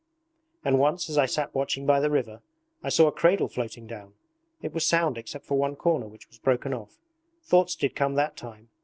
And 0.65 0.79
once 0.79 1.11
as 1.11 1.19
I 1.19 1.27
sat 1.27 1.53
watching 1.53 1.85
by 1.85 1.99
the 1.99 2.09
river 2.09 2.41
I 2.81 2.89
saw 2.89 3.05
a 3.05 3.11
cradle 3.11 3.47
floating 3.47 3.85
down. 3.85 4.15
It 4.63 4.73
was 4.73 4.83
sound 4.83 5.15
except 5.15 5.45
for 5.45 5.59
one 5.59 5.75
corner 5.75 6.07
which 6.07 6.27
was 6.27 6.39
broken 6.39 6.73
off. 6.73 6.97
Thoughts 7.43 7.75
did 7.75 7.95
come 7.95 8.15
that 8.15 8.35
time! 8.35 8.69